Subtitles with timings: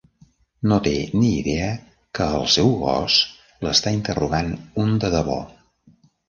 [0.69, 1.67] No té ni idea
[2.19, 3.19] que al seu "gos"
[3.67, 4.51] l'està interrogant
[4.87, 5.39] un de debò!